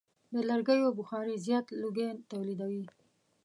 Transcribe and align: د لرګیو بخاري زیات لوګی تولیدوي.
د 0.33 0.35
لرګیو 0.49 0.97
بخاري 0.99 1.35
زیات 1.45 1.65
لوګی 1.81 2.09
تولیدوي. 2.31 2.85